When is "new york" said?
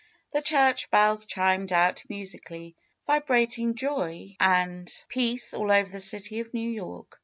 6.55-7.19